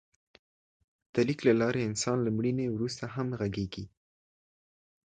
د 1.13 1.15
لیک 1.27 1.39
له 1.47 1.53
لارې 1.61 1.87
انسان 1.89 2.17
له 2.25 2.29
مړینې 2.37 2.67
وروسته 2.71 3.03
هم 3.15 3.27
غږېږي. 3.39 3.85